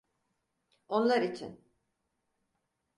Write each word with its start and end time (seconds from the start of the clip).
Onlar 0.89 1.21
için. 1.21 1.59